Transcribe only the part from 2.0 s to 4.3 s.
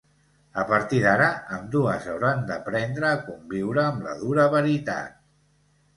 hauran d'aprendre a conviure amb la